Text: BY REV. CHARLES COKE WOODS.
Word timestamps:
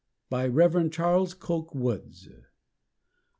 BY 0.31 0.47
REV. 0.47 0.89
CHARLES 0.89 1.35
COKE 1.35 1.75
WOODS. 1.75 2.29